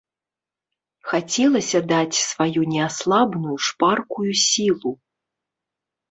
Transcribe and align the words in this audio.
Хацелася 1.09 1.79
даць 1.91 2.15
сваю 2.19 2.61
неаслабную 2.73 3.57
шпаркую 3.67 4.31
сілу. 4.47 4.91